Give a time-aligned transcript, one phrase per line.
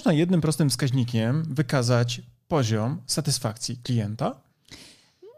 [0.00, 4.40] można jednym prostym wskaźnikiem wykazać poziom satysfakcji klienta?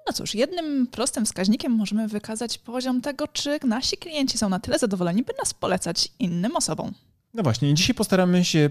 [0.07, 4.79] No cóż, jednym prostym wskaźnikiem możemy wykazać poziom tego, czy nasi klienci są na tyle
[4.79, 6.93] zadowoleni, by nas polecać innym osobom.
[7.35, 8.71] No właśnie, dzisiaj postaramy się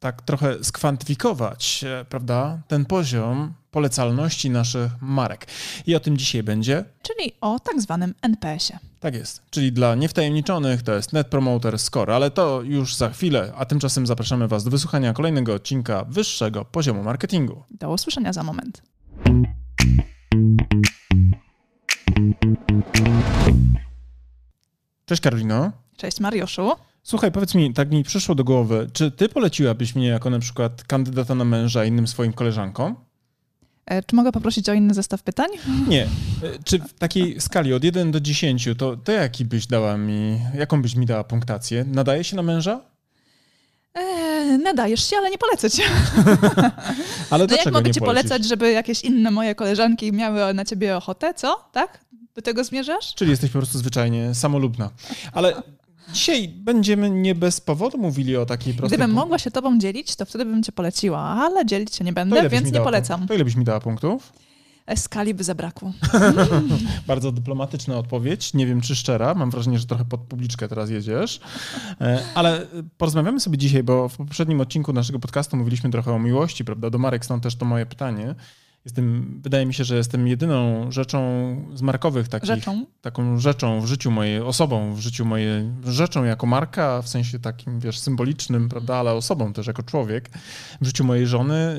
[0.00, 5.46] tak trochę skwantyfikować, e, prawda, ten poziom polecalności naszych marek.
[5.86, 6.84] I o tym dzisiaj będzie.
[7.02, 8.78] Czyli o tak zwanym NPS-ie.
[9.00, 9.42] Tak jest.
[9.50, 14.06] Czyli dla niewtajemniczonych to jest Net Promoter Score, ale to już za chwilę, a tymczasem
[14.06, 17.62] zapraszamy Was do wysłuchania kolejnego odcinka wyższego poziomu marketingu.
[17.70, 18.82] Do usłyszenia za moment.
[25.06, 25.72] Cześć Karolino.
[25.96, 26.72] Cześć Mariuszu.
[27.02, 30.84] Słuchaj, powiedz mi, tak mi przyszło do głowy, czy ty poleciłabyś mnie jako na przykład
[30.84, 32.96] kandydata na męża innym swoim koleżankom?
[33.86, 35.48] E, czy mogę poprosić o inny zestaw pytań?
[35.88, 36.02] Nie.
[36.02, 36.08] E,
[36.64, 40.82] czy w takiej skali od 1 do 10, to, to jaki byś dała mi, jaką
[40.82, 41.84] byś mi dała punktację?
[41.84, 42.80] Nadaje się na męża?
[43.94, 45.82] Eee, nadajesz się, ale nie polecę cię.
[47.30, 51.34] ale no jak mogę ci polecać, żeby jakieś inne moje koleżanki miały na ciebie ochotę,
[51.34, 51.68] co?
[51.72, 52.00] Tak?
[52.34, 53.14] Do tego zmierzasz?
[53.14, 54.90] Czyli jesteś po prostu zwyczajnie samolubna.
[55.32, 55.62] Ale
[56.12, 58.98] Dzisiaj będziemy nie bez powodu mówili o takiej prostej...
[58.98, 62.48] Gdybym mogła się tobą dzielić, to wtedy bym cię poleciła, ale dzielić się nie będę,
[62.48, 63.28] więc nie polecam.
[63.28, 64.32] To ile byś mi dała punktów?
[64.86, 65.92] E, skali by zabrakło.
[67.06, 68.54] Bardzo dyplomatyczna odpowiedź.
[68.54, 69.34] Nie wiem, czy szczera.
[69.34, 71.40] Mam wrażenie, że trochę pod publiczkę teraz jedziesz.
[72.00, 72.66] E, ale
[72.98, 76.90] porozmawiamy sobie dzisiaj, bo w poprzednim odcinku naszego podcastu mówiliśmy trochę o miłości, prawda?
[76.90, 78.34] Do Marek stąd też to moje pytanie.
[78.84, 81.20] Jestem, wydaje mi się, że jestem jedyną rzeczą
[81.74, 82.86] z markowych takich, rzeczą?
[83.00, 87.80] taką rzeczą w życiu mojej, osobą w życiu mojej, rzeczą jako marka, w sensie takim,
[87.80, 90.30] wiesz, symbolicznym, prawda, ale osobą też jako człowiek,
[90.80, 91.78] w życiu mojej żony,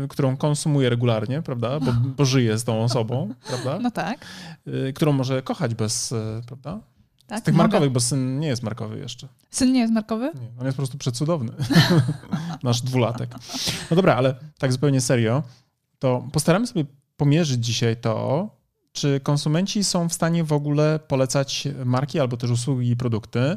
[0.00, 3.78] yy, którą konsumuję regularnie, prawda, bo, bo żyję z tą osobą, prawda?
[3.78, 4.26] No tak.
[4.66, 6.80] Yy, którą może kochać bez, yy, prawda?
[7.26, 7.64] Tak, z tych mogę.
[7.64, 9.28] markowych, bo syn nie jest markowy jeszcze.
[9.50, 10.32] Syn nie jest markowy?
[10.34, 11.52] Nie, on jest po prostu przecudowny.
[12.62, 13.30] Nasz dwulatek.
[13.90, 15.42] No dobra, ale tak zupełnie serio
[16.00, 16.84] to postaramy sobie
[17.16, 18.48] pomierzyć dzisiaj to,
[18.92, 23.56] czy konsumenci są w stanie w ogóle polecać marki albo też usługi i produkty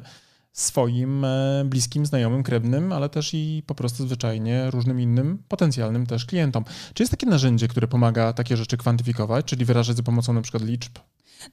[0.53, 6.25] swoim e, bliskim, znajomym, krewnym, ale też i po prostu zwyczajnie różnym innym potencjalnym też
[6.25, 6.66] klientom.
[6.94, 10.64] Czy jest takie narzędzie, które pomaga takie rzeczy kwantyfikować, czyli wyrażać za pomocą na przykład
[10.64, 10.91] liczb?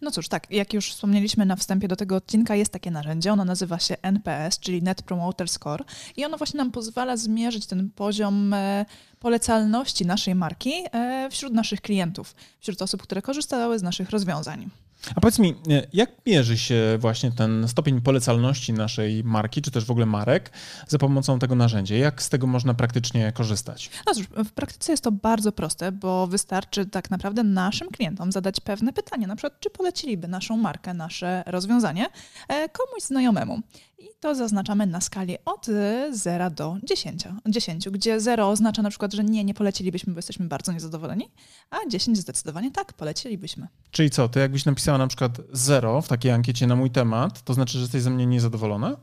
[0.01, 3.45] No cóż, tak, jak już wspomnieliśmy na wstępie do tego odcinka, jest takie narzędzie, ono
[3.45, 5.85] nazywa się NPS, czyli Net Promoter Score
[6.17, 8.87] i ono właśnie nam pozwala zmierzyć ten poziom e,
[9.19, 14.71] polecalności naszej marki e, wśród naszych klientów, wśród osób, które korzystały z naszych rozwiązań.
[15.15, 15.55] A powiedz mi,
[15.93, 20.51] jak mierzy się właśnie ten stopień polecalności naszej marki, czy też w ogóle marek
[20.89, 21.97] za pomocą tego narzędzia?
[21.97, 23.91] Jak z tego można praktycznie korzystać?
[24.07, 28.61] No cóż, w praktyce jest to bardzo proste, bo wystarczy tak naprawdę naszym klientom zadać
[28.61, 32.07] pewne pytanie, na przykład czy poleciliby naszą markę, nasze rozwiązanie
[32.49, 33.61] e, komuś znajomemu.
[34.01, 35.67] I to zaznaczamy na skali od
[36.11, 40.49] 0 do 10, 10, gdzie 0 oznacza na przykład, że nie, nie polecilibyśmy, bo jesteśmy
[40.49, 41.31] bardzo niezadowoleni,
[41.71, 43.69] a 10 zdecydowanie tak, polecilibyśmy.
[43.91, 47.55] Czyli co, to jakbyś napisała na przykład 0 w takiej ankiecie na mój temat, to
[47.55, 48.97] znaczy, że jesteś ze mnie niezadowolona?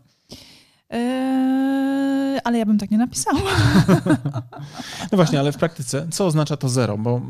[0.90, 3.40] Eee, ale ja bym tak nie napisała.
[5.12, 6.98] no właśnie, ale w praktyce co oznacza to zero?
[6.98, 7.22] Bo e,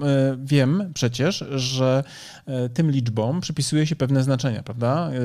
[0.43, 2.03] wiem przecież, że
[2.45, 5.09] e, tym liczbom przypisuje się pewne znaczenia, prawda?
[5.09, 5.19] E,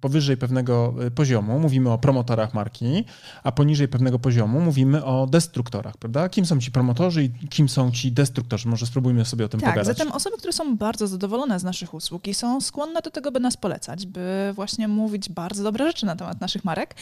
[0.00, 3.04] powyżej pewnego poziomu mówimy o promotorach marki,
[3.42, 6.28] a poniżej pewnego poziomu mówimy o destruktorach, prawda?
[6.28, 8.68] Kim są ci promotorzy i kim są ci destruktorzy?
[8.68, 9.88] Może spróbujmy sobie o tym tak, pogadać.
[9.88, 13.32] Tak, zatem osoby, które są bardzo zadowolone z naszych usług i są skłonne do tego,
[13.32, 16.94] by nas polecać, by właśnie mówić bardzo dobre rzeczy na temat naszych marek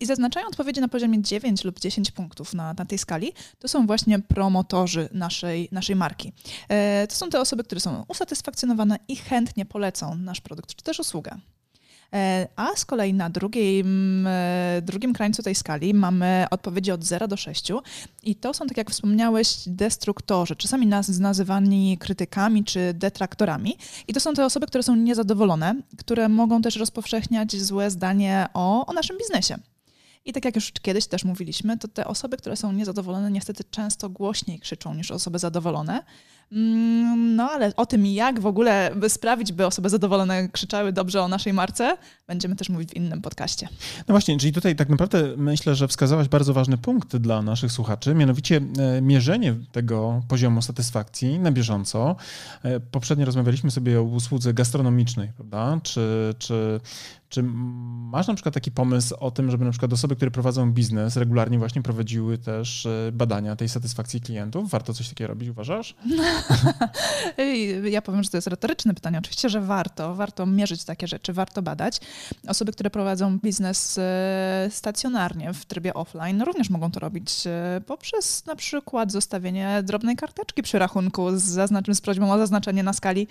[0.00, 3.68] i i zaznaczają odpowiedzi na poziomie 9 lub 10 punktów na, na tej skali, to
[3.68, 6.32] są właśnie promotorzy naszej, naszej marki.
[6.68, 11.00] E, to są te osoby, które są usatysfakcjonowane i chętnie polecą nasz produkt czy też
[11.00, 11.38] usługę.
[12.12, 17.28] E, a z kolei na drugim, e, drugim krańcu tej skali mamy odpowiedzi od 0
[17.28, 17.72] do 6
[18.22, 23.76] i to są, tak jak wspomniałeś, destruktorzy, czasami nas nazywani krytykami czy detraktorami.
[24.08, 28.86] I to są te osoby, które są niezadowolone, które mogą też rozpowszechniać złe zdanie o,
[28.86, 29.58] o naszym biznesie.
[30.26, 34.08] I tak jak już kiedyś też mówiliśmy, to te osoby, które są niezadowolone, niestety często
[34.08, 36.02] głośniej krzyczą niż osoby zadowolone.
[36.52, 41.28] Mm, no ale o tym, jak w ogóle sprawić, by osoby zadowolone krzyczały dobrze o
[41.28, 41.96] naszej marce,
[42.26, 43.68] będziemy też mówić w innym podcaście.
[44.08, 48.14] No właśnie, czyli tutaj tak naprawdę myślę, że wskazałaś bardzo ważny punkt dla naszych słuchaczy,
[48.14, 52.16] mianowicie e, mierzenie tego poziomu satysfakcji na bieżąco.
[52.62, 55.80] E, poprzednio rozmawialiśmy sobie o usłudze gastronomicznej, prawda?
[55.82, 56.80] Czy, czy
[57.28, 61.16] Czy masz na przykład taki pomysł o tym, żeby na przykład osoby, które prowadzą biznes,
[61.16, 64.70] regularnie właśnie prowadziły też e, badania tej satysfakcji klientów?
[64.70, 65.94] Warto coś takiego robić, uważasz?
[67.90, 69.18] ja powiem, że to jest retoryczne pytanie.
[69.18, 70.14] Oczywiście, że warto.
[70.14, 72.00] Warto mierzyć takie rzeczy, warto badać.
[72.48, 78.46] Osoby, które prowadzą biznes e, stacjonarnie w trybie offline, również mogą to robić e, poprzez
[78.46, 83.26] na przykład zostawienie drobnej karteczki przy rachunku z, zaznaczym, z prośbą o zaznaczenie na skali,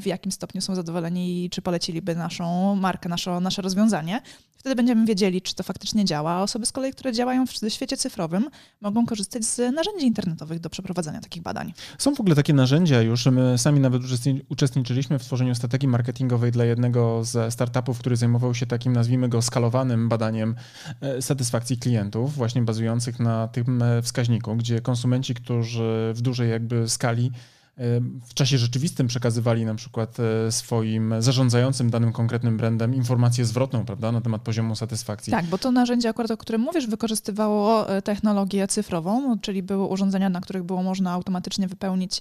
[0.00, 4.20] w jakim stopniu są zadowoleni i czy poleciliby naszą markę, naszą nasze rozwiązanie.
[4.58, 6.30] Wtedy będziemy wiedzieli, czy to faktycznie działa.
[6.30, 10.70] A osoby z kolei, które działają w świecie cyfrowym, mogą korzystać z narzędzi internetowych do
[10.70, 11.72] przeprowadzania takich badań.
[11.98, 13.26] Są w ogóle takie narzędzia już.
[13.26, 14.02] My sami nawet
[14.48, 19.42] uczestniczyliśmy w tworzeniu strategii marketingowej dla jednego ze startupów, który zajmował się takim, nazwijmy go,
[19.42, 20.54] skalowanym badaniem
[21.00, 26.88] e, satysfakcji klientów, właśnie bazujących na tym e, wskaźniku, gdzie konsumenci, którzy w dużej jakby
[26.88, 27.30] skali
[28.26, 34.12] w czasie rzeczywistym przekazywali na przykład e, swoim zarządzającym danym konkretnym brandem informację zwrotną, prawda,
[34.12, 35.30] na temat poziomu satysfakcji.
[35.30, 40.28] Tak, bo to narzędzie akurat, o którym mówisz, wykorzystywało e, technologię cyfrową, czyli były urządzenia,
[40.28, 42.20] na których było można automatycznie wypełnić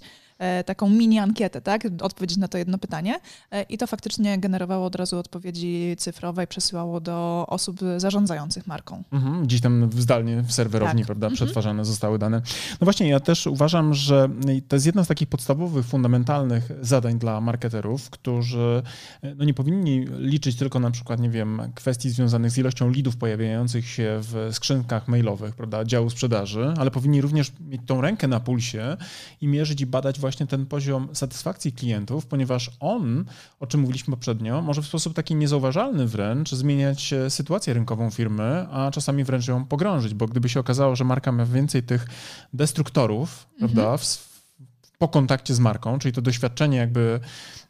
[0.66, 1.88] taką mini ankietę, tak?
[2.02, 3.20] Odpowiedzieć na to jedno pytanie.
[3.52, 9.04] E, I to faktycznie generowało od razu odpowiedzi cyfrowe i przesyłało do osób zarządzających marką.
[9.12, 11.06] Mhm, gdzieś tam zdalnie w serwerowni, tak.
[11.06, 11.36] prawda, mhm.
[11.36, 12.42] przetwarzane zostały dane.
[12.82, 14.30] No właśnie, ja też uważam, że
[14.68, 18.82] to jest jedna z takich podstawowych, fundamentalnych zadań dla marketerów, którzy
[19.24, 23.18] e, no, nie powinni liczyć tylko na przykład, nie wiem, kwestii związanych z ilością lidów
[23.18, 28.40] pojawiających się w skrzynkach mailowych, prawda, działu sprzedaży, ale powinni również mieć tą rękę na
[28.40, 28.98] pulsie
[29.42, 33.26] i mierzyć i badać właśnie ten poziom satysfakcji klientów, ponieważ on,
[33.60, 38.68] o czym mówiliśmy poprzednio, może w sposób taki niezauważalny wręcz zmieniać e, sytuację rynkową firmy,
[38.72, 42.08] a czasami wręcz ją pogrążyć, bo gdyby się okazało, że marka ma więcej tych
[42.54, 43.72] destruktorów, mhm.
[43.72, 44.28] prawda, w,
[44.98, 47.20] po kontakcie z marką, czyli to doświadczenie jakby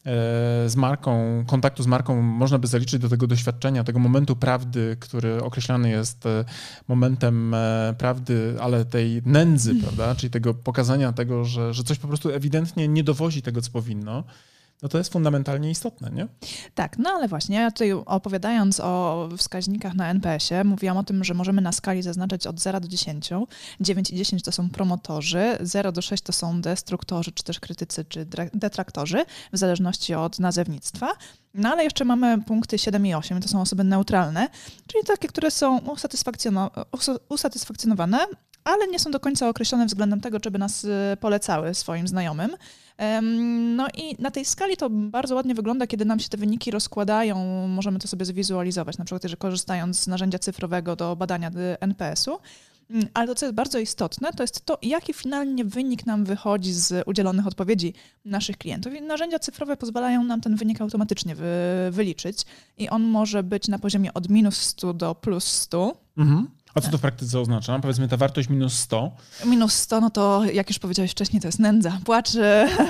[0.08, 4.98] E, z marką, kontaktu z marką można by zaliczyć do tego doświadczenia, tego momentu prawdy,
[5.00, 6.46] który określany jest e,
[6.88, 9.84] momentem e, prawdy, ale tej nędzy, mm.
[9.84, 10.16] prawda?
[10.16, 14.24] Czyli tego pokazania tego, że, że coś po prostu ewidentnie nie dowozi tego, co powinno
[14.82, 16.28] no to jest fundamentalnie istotne, nie?
[16.76, 21.34] Tak, no ale właśnie, ja tutaj opowiadając o wskaźnikach na NPS-ie, mówiłam o tym, że
[21.34, 23.30] możemy na skali zaznaczać od 0 do 10.
[23.80, 28.06] 9 i 10 to są promotorzy, 0 do 6 to są destruktorzy, czy też krytycy,
[28.06, 31.08] czy detraktorzy, w zależności od nazewnictwa.
[31.54, 34.50] No ale jeszcze mamy punkty 7 i 8, to są osoby neutralne,
[34.88, 35.80] czyli takie, które są
[37.30, 38.18] usatysfakcjonowane,
[38.68, 42.52] ale nie są do końca określone względem tego, czy by nas y, polecały swoim znajomym.
[43.76, 47.68] No i na tej skali to bardzo ładnie wygląda, kiedy nam się te wyniki rozkładają.
[47.68, 52.40] Możemy to sobie zwizualizować, na przykład, że korzystając z narzędzia cyfrowego do badania NPS-u.
[52.90, 56.74] Mm, ale to, co jest bardzo istotne, to jest to, jaki finalnie wynik nam wychodzi
[56.74, 57.94] z udzielonych odpowiedzi
[58.26, 58.94] naszych klientów.
[58.94, 61.46] I narzędzia cyfrowe pozwalają nam ten wynik automatycznie wy,
[61.92, 62.46] wyliczyć
[62.78, 65.98] i on może być na poziomie od minus 100 do plus 100.
[66.18, 66.48] Mhm.
[66.78, 67.80] A co to w praktyce oznacza?
[67.80, 69.12] Powiedzmy ta wartość minus 100.
[69.46, 72.00] Minus 100, no to jak już powiedziałeś wcześniej, to jest nędza.
[72.06, 72.30] Płacz,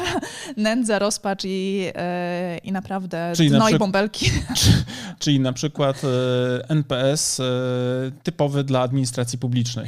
[0.57, 4.31] nędza, rozpacz i, e, i naprawdę czyli dno na i bąbelki.
[4.55, 4.69] Czy,
[5.19, 7.43] czyli na przykład e, NPS e,
[8.23, 9.87] typowy dla administracji publicznej.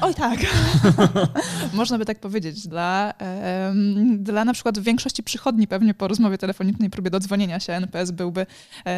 [0.00, 0.38] oj tak,
[1.72, 2.68] można by tak powiedzieć.
[2.68, 3.14] Dla,
[4.18, 8.46] dla na przykład większości przychodni pewnie po rozmowie telefonicznej, próbie dodzwonienia się NPS byłby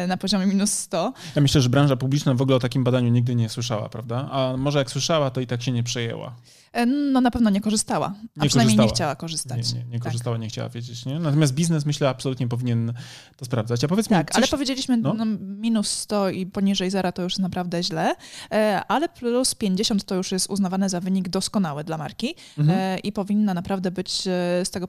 [0.07, 1.13] na poziomie minus 100.
[1.35, 4.28] Ja myślę, że branża publiczna w ogóle o takim badaniu nigdy nie słyszała, prawda?
[4.31, 6.35] A może jak słyszała, to i tak się nie przejęła.
[6.73, 8.85] E, no na pewno nie korzystała, a nie przynajmniej korzystała.
[8.87, 9.73] nie chciała korzystać.
[9.73, 10.03] Nie, nie, nie tak.
[10.03, 11.05] korzystała, nie chciała wiedzieć.
[11.05, 11.19] Nie?
[11.19, 12.93] Natomiast biznes myślę absolutnie powinien
[13.37, 13.83] to sprawdzać.
[13.83, 14.37] A powiedz tak, mi, coś...
[14.37, 15.13] ale powiedzieliśmy no?
[15.13, 18.15] No, minus 100 i poniżej zera to już naprawdę źle,
[18.51, 22.79] e, ale plus 50 to już jest uznawane za wynik doskonały dla marki mhm.
[22.79, 24.11] E, i powinna naprawdę być
[24.63, 24.87] z tego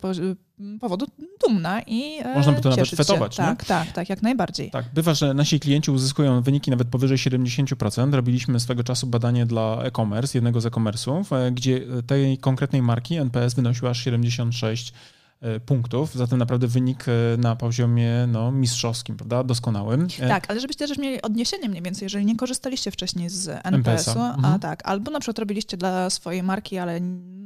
[0.81, 1.07] powodu
[1.47, 3.35] dumna i Można by to nawet fetować.
[3.35, 3.43] Się.
[3.43, 4.71] Tak, tak, tak, jak najbardziej.
[4.71, 8.15] Tak, bywa, że nasi klienci uzyskują wyniki nawet powyżej 70%.
[8.15, 13.55] Robiliśmy swego czasu badanie dla e-commerce, jednego z e-commerce'ów, gdzie gdzie tej konkretnej marki NPS
[13.55, 15.20] wynosił aż 76 e,
[15.67, 20.07] punktów, zatem naprawdę wynik e, na poziomie no, mistrzowskim, prawda, doskonałym.
[20.21, 24.21] E, tak, ale żebyście też mieli odniesienie mniej więcej, jeżeli nie korzystaliście wcześniej z NPS-u,
[24.21, 24.61] a mhm.
[24.61, 27.01] tak, albo na przykład robiliście dla swojej marki, ale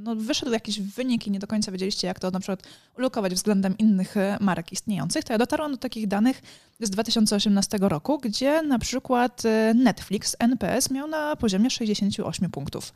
[0.04, 2.62] no, wyszedł jakiś wynik i nie do końca wiedzieliście, jak to na przykład
[2.98, 6.42] ulokować względem innych marek istniejących, to ja dotarłam do takich danych
[6.80, 9.42] z 2018 roku, gdzie na przykład
[9.74, 12.92] Netflix NPS miał na poziomie 68 punktów.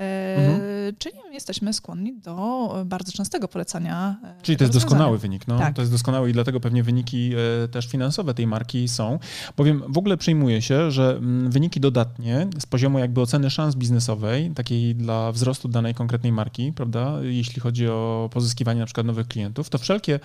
[0.00, 0.60] Mhm.
[0.98, 4.16] czyli jesteśmy skłonni do bardzo częstego polecania.
[4.42, 5.48] Czyli to jest doskonały wynik.
[5.48, 5.58] No.
[5.58, 5.74] Tak.
[5.74, 7.32] To jest doskonały i dlatego pewnie wyniki
[7.70, 9.18] też finansowe tej marki są.
[9.56, 14.50] Bowiem w ogóle przyjmuje się, że mm, wyniki dodatnie z poziomu jakby oceny szans biznesowej,
[14.50, 19.70] takiej dla wzrostu danej konkretnej marki, prawda, jeśli chodzi o pozyskiwanie na przykład nowych klientów,
[19.70, 20.20] to wszelkie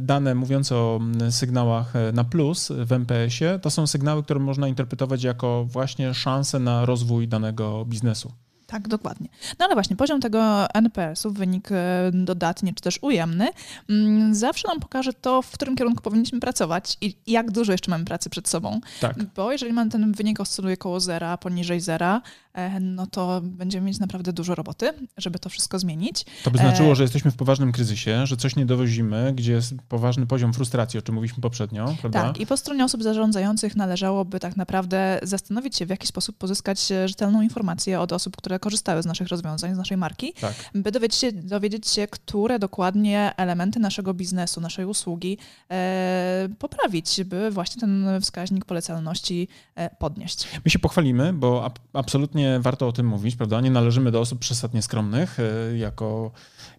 [0.00, 5.22] dane mówiące o mm, sygnałach na plus w MPS-ie, to są sygnały, które można interpretować
[5.22, 8.32] jako właśnie szanse na rozwój danego biznesu.
[8.74, 9.28] Tak, dokładnie.
[9.58, 13.48] No ale właśnie poziom tego NPS-u, wynik e, dodatni czy też ujemny,
[13.88, 18.04] mm, zawsze nam pokaże to, w którym kierunku powinniśmy pracować i jak dużo jeszcze mamy
[18.04, 18.80] pracy przed sobą.
[19.00, 19.16] Tak.
[19.36, 22.22] Bo jeżeli mamy ten wynik oscyluje koło zera, poniżej zera,
[22.54, 26.24] E, no to będziemy mieć naprawdę dużo roboty, żeby to wszystko zmienić.
[26.44, 29.74] To by znaczyło, e, że jesteśmy w poważnym kryzysie, że coś nie dowozimy, gdzie jest
[29.88, 32.22] poważny poziom frustracji, o czym mówiliśmy poprzednio, prawda?
[32.22, 36.92] Tak, i po stronie osób zarządzających należałoby tak naprawdę zastanowić się, w jaki sposób pozyskać
[37.06, 40.54] rzetelną informację od osób, które korzystały z naszych rozwiązań, z naszej marki, tak.
[40.74, 45.38] by dowiedzieć się, dowiedzieć się, które dokładnie elementy naszego biznesu, naszej usługi
[45.70, 50.48] e, poprawić, by właśnie ten wskaźnik polecalności e, podnieść.
[50.64, 53.60] My się pochwalimy, bo absolutnie warto o tym mówić, prawda?
[53.60, 56.30] Nie należymy do osób przesadnie skromnych, e, jako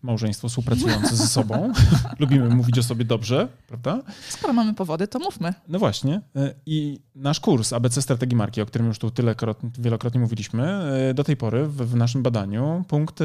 [0.05, 1.73] małżeństwo współpracujące ze sobą.
[2.19, 4.01] Lubimy mówić o sobie dobrze, prawda?
[4.29, 5.53] Skoro mamy powody, to mówmy.
[5.67, 6.21] No właśnie.
[6.35, 9.35] E, I nasz kurs ABC Strategii Marki, o którym już tu tyle
[9.79, 10.63] wielokrotnie mówiliśmy,
[11.09, 13.19] e, do tej pory w, w naszym badaniu punkt,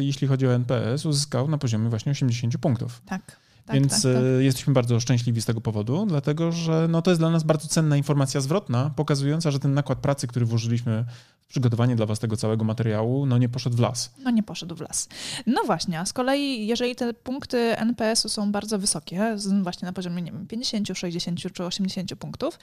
[0.00, 3.02] jeśli chodzi o NPS, uzyskał na poziomie właśnie 80 punktów.
[3.06, 3.40] Tak.
[3.70, 4.22] Tak, Więc tak, tak.
[4.38, 7.96] jesteśmy bardzo szczęśliwi z tego powodu, dlatego że no, to jest dla nas bardzo cenna
[7.96, 11.04] informacja zwrotna, pokazująca, że ten nakład pracy, który włożyliśmy
[11.50, 14.14] przygotowanie dla Was tego całego materiału, no nie poszedł w las.
[14.18, 15.08] No nie poszedł w las.
[15.46, 20.22] No właśnie, a z kolei jeżeli te punkty NPS-u są bardzo wysokie, właśnie na poziomie
[20.22, 22.58] nie wiem, 50, 60 czy 80 punktów,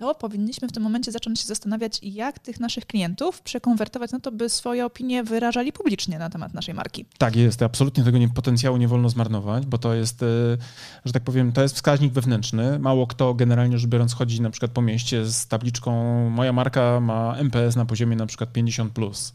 [0.00, 4.32] to powinniśmy w tym momencie zacząć się zastanawiać, jak tych naszych klientów przekonwertować na to,
[4.32, 7.06] by swoje opinie wyrażali publicznie na temat naszej marki.
[7.18, 10.26] Tak jest, absolutnie tego nie, potencjału nie wolno zmarnować, bo to jest, e,
[11.04, 12.78] że tak powiem, to jest wskaźnik wewnętrzny.
[12.78, 17.36] Mało kto generalnie rzecz biorąc chodzi na przykład po mieście z tabliczką moja marka ma
[17.36, 19.34] MPS na poziomie na przykład 50+, plus,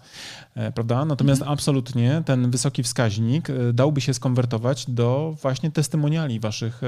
[0.56, 1.06] e, prawda?
[1.06, 1.54] Natomiast mhm.
[1.54, 6.82] absolutnie ten wysoki wskaźnik e, dałby się skonwertować do właśnie testymoniali waszych,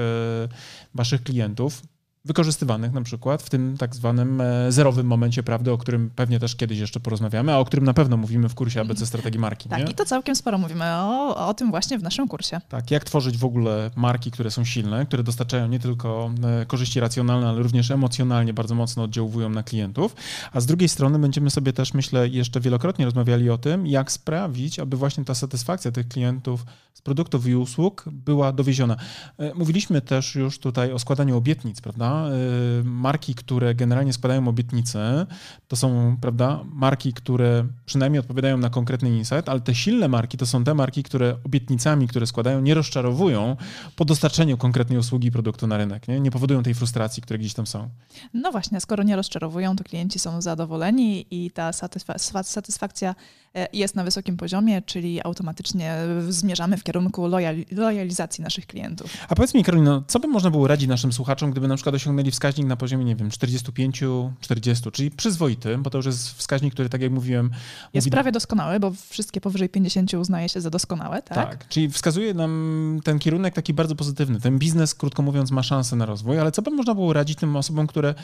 [0.94, 1.82] waszych klientów,
[2.28, 6.56] wykorzystywanych na przykład w tym tak zwanym e, zerowym momencie prawdy, o którym pewnie też
[6.56, 9.68] kiedyś jeszcze porozmawiamy, a o którym na pewno mówimy w kursie ABC Strategii Marki.
[9.68, 9.90] Tak, nie?
[9.90, 12.60] i to całkiem sporo mówimy o, o tym właśnie w naszym kursie.
[12.68, 16.30] Tak, jak tworzyć w ogóle marki, które są silne, które dostarczają nie tylko
[16.62, 20.16] e, korzyści racjonalne, ale również emocjonalnie bardzo mocno oddziałują na klientów,
[20.52, 24.78] a z drugiej strony będziemy sobie też, myślę, jeszcze wielokrotnie rozmawiali o tym, jak sprawić,
[24.78, 26.64] aby właśnie ta satysfakcja tych klientów
[26.98, 28.96] z produktów i usług była dowieziona.
[29.38, 32.17] E, mówiliśmy też już tutaj o składaniu obietnic, prawda?
[32.26, 35.26] Y, marki, które generalnie składają obietnice,
[35.68, 40.46] to są, prawda, marki, które przynajmniej odpowiadają na konkretny insight, ale te silne marki to
[40.46, 43.56] są te marki, które obietnicami, które składają, nie rozczarowują
[43.96, 47.66] po dostarczeniu konkretnej usługi produktu na rynek, nie, nie powodują tej frustracji, które gdzieś tam
[47.66, 47.88] są.
[48.34, 53.14] No właśnie, skoro nie rozczarowują, to klienci są zadowoleni i ta satysfak satysfakcja
[53.58, 55.96] E, jest na wysokim poziomie, czyli automatycznie
[56.28, 57.28] zmierzamy w kierunku
[57.70, 59.16] lojalizacji naszych klientów.
[59.28, 62.30] A powiedz mi, Karolina, co by można było radzić naszym słuchaczom, gdyby na przykład osiągnęli
[62.30, 64.04] wskaźnik na poziomie, nie wiem, 45,
[64.40, 67.50] 40, czyli przyzwoity, bo to już jest wskaźnik, który, tak jak mówiłem...
[67.94, 68.10] Jest mówi...
[68.10, 71.36] prawie doskonały, bo wszystkie powyżej 50 uznaje się za doskonałe, tak?
[71.36, 74.40] Tak, czyli wskazuje nam ten kierunek taki bardzo pozytywny.
[74.40, 77.56] Ten biznes, krótko mówiąc, ma szansę na rozwój, ale co by można było radzić tym
[77.56, 78.14] osobom, które,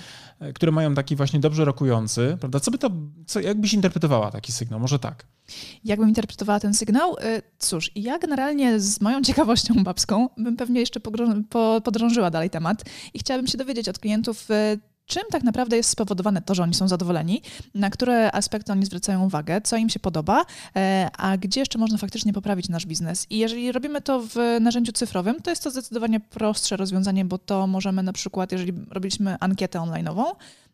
[0.55, 2.61] które mają taki właśnie dobrze rokujący, prawda?
[2.61, 2.91] Co by to,
[3.27, 4.81] co, jakbyś interpretowała taki sygnał?
[4.81, 5.27] Może tak.
[5.85, 7.17] Jakbym interpretowała ten sygnał?
[7.17, 11.01] Y, cóż, ja generalnie z moją ciekawością babską bym pewnie jeszcze
[11.85, 12.85] podrążyła dalej temat
[13.15, 16.75] i chciałabym się dowiedzieć od klientów, y, czym tak naprawdę jest spowodowane to, że oni
[16.75, 17.43] są zadowoleni,
[17.75, 20.45] na które aspekty oni zwracają uwagę, co im się podoba, y,
[21.19, 23.27] a gdzie jeszcze można faktycznie poprawić nasz biznes.
[23.31, 27.67] I jeżeli robimy to w narzędziu cyfrowym, to jest to zdecydowanie prostsze rozwiązanie, bo to
[27.67, 30.25] możemy na przykład, jeżeli robiliśmy ankietę online'ową,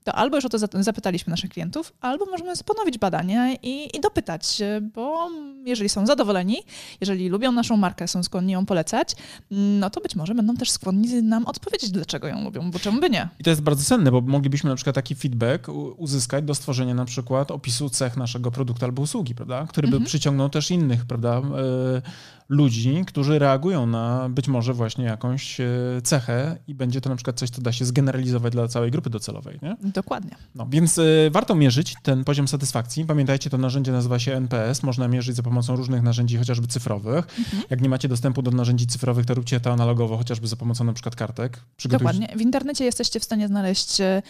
[0.05, 4.63] to albo już o to zapytaliśmy naszych klientów, albo możemy ponowić badanie i, i dopytać,
[4.95, 5.31] bo
[5.65, 6.57] jeżeli są zadowoleni,
[7.01, 9.17] jeżeli lubią naszą markę, są skłonni ją polecać,
[9.51, 13.11] no to być może będą też skłonni nam odpowiedzieć, dlaczego ją lubią, bo czemu by
[13.11, 13.29] nie.
[13.39, 17.05] I to jest bardzo cenne, bo moglibyśmy na przykład taki feedback uzyskać do stworzenia na
[17.05, 19.67] przykład opisu cech naszego produktu albo usługi, prawda?
[19.67, 20.07] Który by mhm.
[20.07, 21.39] przyciągnął też innych, prawda?
[21.39, 22.03] E,
[22.49, 25.67] ludzi, którzy reagują na być może właśnie jakąś e,
[26.03, 29.59] cechę i będzie to na przykład coś, co da się zgeneralizować dla całej grupy docelowej.
[29.63, 29.77] Nie?
[30.01, 30.37] Dokładnie.
[30.55, 33.05] No, więc e, warto mierzyć ten poziom satysfakcji.
[33.05, 34.83] Pamiętajcie, to narzędzie nazywa się NPS.
[34.83, 37.39] Można mierzyć za pomocą różnych narzędzi, chociażby cyfrowych.
[37.39, 37.63] Mhm.
[37.71, 40.93] Jak nie macie dostępu do narzędzi cyfrowych, to róbcie to analogowo, chociażby za pomocą na
[40.93, 41.61] przykład kartek.
[41.85, 42.29] Dokładnie.
[42.37, 44.23] W internecie jesteście w stanie znaleźć e,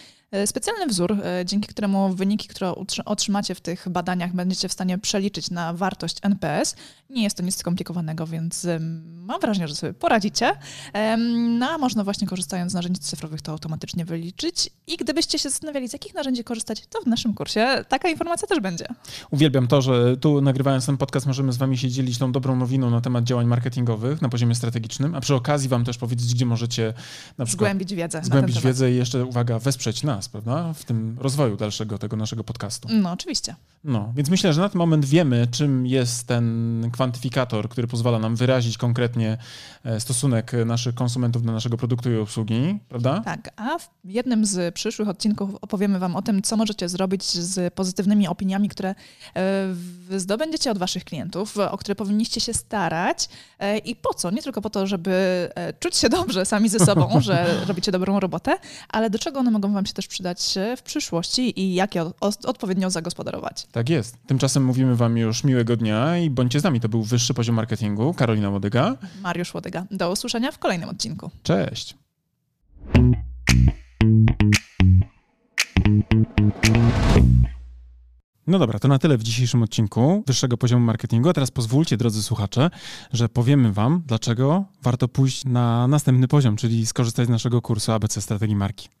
[0.45, 5.49] specjalny wzór, e, dzięki któremu wyniki, które otrzymacie w tych badaniach, będziecie w stanie przeliczyć
[5.49, 6.75] na wartość NPS.
[7.09, 8.67] Nie jest to nic skomplikowanego, więc
[9.31, 10.51] mam wrażenie, że sobie poradzicie.
[11.59, 14.69] No a można właśnie korzystając z narzędzi cyfrowych to automatycznie wyliczyć.
[14.87, 18.59] I gdybyście się zastanawiali, z jakich narzędzi korzystać, to w naszym kursie taka informacja też
[18.59, 18.85] będzie.
[19.31, 22.89] Uwielbiam to, że tu nagrywając ten podcast możemy z wami się dzielić tą dobrą nowiną
[22.89, 26.93] na temat działań marketingowych na poziomie strategicznym, a przy okazji wam też powiedzieć, gdzie możecie
[27.37, 28.21] na przykład zgłębić wiedzę.
[28.23, 32.87] Zgłębić wiedzę i jeszcze, uwaga, wesprzeć nas, prawda, w tym rozwoju dalszego tego naszego podcastu.
[32.91, 33.55] No, oczywiście.
[33.83, 38.35] No, więc myślę, że na ten moment wiemy, czym jest ten kwantyfikator, który pozwala nam
[38.35, 39.37] wyrazić konkretnie
[39.83, 43.21] e, stosunek naszych konsumentów do naszego produktu i usługi, prawda?
[43.25, 47.73] Tak, a w jednym z przyszłych odcinków opowiemy Wam o tym, co możecie zrobić z
[47.73, 48.95] pozytywnymi opiniami, które
[49.35, 54.31] e, zdobędziecie od Waszych klientów, o które powinniście się starać e, i po co?
[54.31, 55.49] Nie tylko po to, żeby
[55.79, 58.57] czuć się dobrze sami ze sobą, że robicie dobrą robotę,
[58.89, 62.89] ale do czego one mogą Wam się też przydać w przyszłości i jak je odpowiednio
[62.89, 63.67] zagospodarować.
[63.71, 64.17] Tak jest.
[64.27, 66.79] Tymczasem mówimy Wam już miłego dnia i bądźcie z nami.
[66.79, 68.13] To był wyższy poziom marketingu.
[68.13, 68.97] Karolina Łodyga.
[69.21, 69.85] Mariusz Łodyga.
[69.91, 71.31] Do usłyszenia w kolejnym odcinku.
[71.43, 71.97] Cześć.
[78.47, 81.29] No dobra, to na tyle w dzisiejszym odcinku wyższego poziomu marketingu.
[81.29, 82.69] A teraz pozwólcie, drodzy słuchacze,
[83.13, 88.21] że powiemy Wam, dlaczego warto pójść na następny poziom, czyli skorzystać z naszego kursu ABC
[88.21, 89.00] Strategii Marki.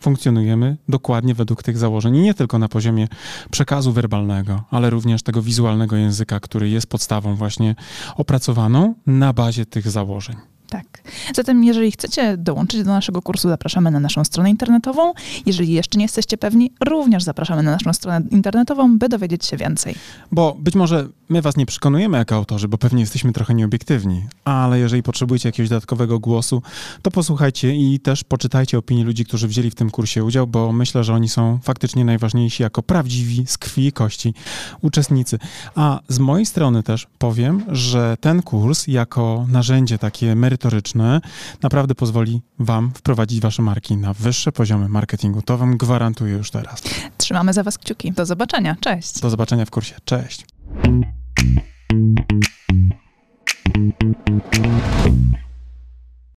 [0.00, 3.08] funkcjonujemy dokładnie według tych założeń i nie tylko na poziomie
[3.50, 7.74] przekazu werbalnego, ale również tego wizualnego języka, który jest podstawą właśnie
[8.16, 10.36] opracowaną na bazie tych założeń.
[10.68, 11.02] Tak.
[11.34, 15.12] Zatem, jeżeli chcecie dołączyć do naszego kursu, zapraszamy na naszą stronę internetową.
[15.46, 19.94] Jeżeli jeszcze nie jesteście pewni, również zapraszamy na naszą stronę internetową, by dowiedzieć się więcej.
[20.32, 24.78] Bo być może my was nie przekonujemy jako autorzy, bo pewnie jesteśmy trochę nieobiektywni, ale
[24.78, 26.62] jeżeli potrzebujecie jakiegoś dodatkowego głosu,
[27.02, 31.04] to posłuchajcie i też poczytajcie opinii ludzi, którzy wzięli w tym kursie udział, bo myślę,
[31.04, 34.34] że oni są faktycznie najważniejsi jako prawdziwi z krwi i kości
[34.82, 35.38] uczestnicy.
[35.74, 41.20] A z mojej strony też powiem, że ten kurs jako narzędzie takie merytoryczne, merytoryczne
[41.62, 45.42] naprawdę pozwoli Wam wprowadzić Wasze marki na wyższe poziomy marketingu.
[45.42, 46.82] To Wam gwarantuję już teraz.
[47.18, 48.12] Trzymamy za Was kciuki.
[48.12, 48.76] Do zobaczenia.
[48.80, 49.20] Cześć.
[49.20, 49.94] Do zobaczenia w kursie.
[50.04, 50.44] Cześć.
[51.88, 52.26] Thank
[54.56, 55.45] you.